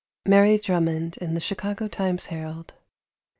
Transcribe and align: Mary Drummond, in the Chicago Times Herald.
Mary 0.27 0.57
Drummond, 0.57 1.15
in 1.17 1.35
the 1.35 1.39
Chicago 1.39 1.87
Times 1.87 2.25
Herald. 2.33 2.73